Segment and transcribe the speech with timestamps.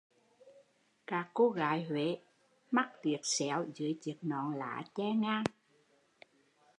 [1.07, 2.17] Các cô gái Huế
[2.71, 5.43] mắt liếc xéo dưới chiếc nón lá che ngang